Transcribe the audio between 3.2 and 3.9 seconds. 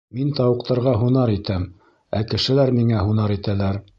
итәләр.